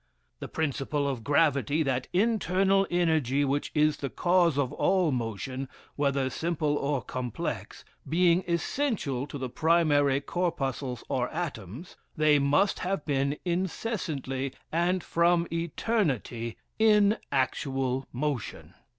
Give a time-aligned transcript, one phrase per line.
[0.39, 6.27] "The principle of gravity, that internal energy which is the cause of all motion, whether
[6.31, 13.37] simple or complex, being essential to the primary corpuscles or atoms, they must have been
[13.45, 18.73] incessantly and from eternity in actual motion."